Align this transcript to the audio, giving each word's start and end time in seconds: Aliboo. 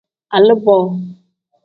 Aliboo. 0.37 0.77